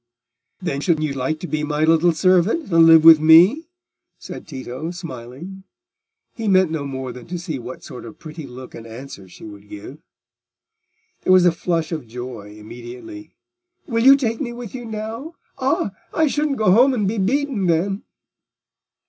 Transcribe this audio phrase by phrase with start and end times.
[0.59, 3.67] "Then should you like to be my little servant, and live with me?"
[4.17, 5.63] said Tito, smiling.
[6.33, 9.45] He meant no more than to see what sort of pretty look and answer she
[9.45, 9.99] would give.
[11.21, 13.35] There was a flush of joy immediately.
[13.85, 15.35] "Will you take me with you now?
[15.59, 15.91] Ah!
[16.15, 18.01] I shouldn't go home and be beaten then."